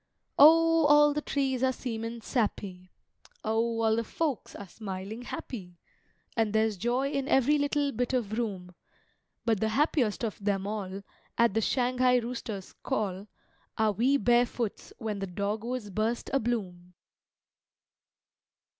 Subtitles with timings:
[0.39, 2.89] O, all the trees are seemin' sappy!
[3.43, 5.77] O, all the folks are smilin' happy!
[6.35, 8.73] And there's joy in every little bit of room;
[9.45, 11.03] But the happiest of them all
[11.37, 13.27] At the Shanghai rooster's call
[13.77, 16.93] Are we barefoots when the dogwoods burst abloom!